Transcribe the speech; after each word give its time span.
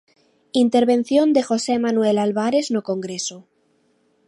Intervención 0.63 1.31
de 1.31 1.43
José 1.49 1.73
Manuel 1.85 2.17
Albares 2.25 2.67
no 2.73 2.81
Congreso. 2.89 3.37